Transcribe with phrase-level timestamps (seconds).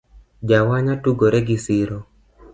[0.49, 1.97] Jawanya tugore gisiro